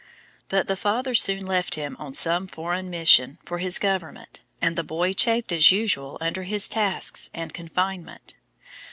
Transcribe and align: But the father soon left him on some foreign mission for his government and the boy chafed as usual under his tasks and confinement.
But 0.49 0.65
the 0.67 0.75
father 0.75 1.13
soon 1.13 1.45
left 1.45 1.75
him 1.75 1.95
on 1.99 2.15
some 2.15 2.47
foreign 2.47 2.89
mission 2.89 3.37
for 3.45 3.59
his 3.59 3.77
government 3.77 4.41
and 4.59 4.75
the 4.75 4.81
boy 4.83 5.13
chafed 5.13 5.51
as 5.51 5.71
usual 5.71 6.17
under 6.19 6.41
his 6.41 6.67
tasks 6.67 7.29
and 7.35 7.53
confinement. 7.53 8.33